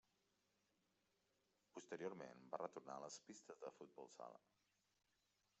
Posteriorment 1.75 2.43
va 2.55 2.61
retornar 2.63 2.97
a 2.97 3.05
les 3.07 3.21
pistes 3.29 3.63
de 3.67 3.73
futbol 3.79 4.13
sala. 4.19 4.45